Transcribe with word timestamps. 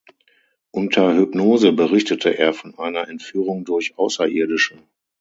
Unter 0.71 1.13
Hypnose 1.13 1.73
berichtete 1.73 2.35
er 2.35 2.53
von 2.55 2.75
einer 2.79 3.07
Entführung 3.07 3.65
durch 3.65 3.99
Außerirdische. 3.99 4.77